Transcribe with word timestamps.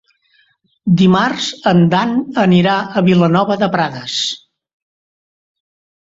Dimarts 0.99 1.49
en 1.71 1.83
Dan 1.91 2.15
anirà 2.43 2.77
a 2.81 3.03
Vilanova 3.09 3.57
de 3.65 3.69
Prades. 3.75 4.15